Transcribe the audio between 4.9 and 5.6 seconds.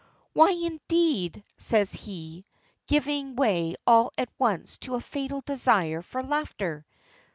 a fatal